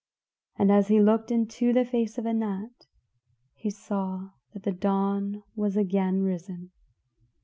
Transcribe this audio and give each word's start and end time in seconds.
And 0.55 0.71
as 0.71 0.87
he 0.87 0.99
looked 0.99 1.29
into 1.29 1.73
the 1.73 1.85
face 1.85 2.17
of 2.17 2.25
Anat, 2.25 2.87
he 3.53 3.69
saw 3.69 4.31
that 4.51 4.63
the 4.63 4.71
Dawn 4.71 5.43
was 5.55 5.77
again 5.77 6.23
risen. 6.23 6.71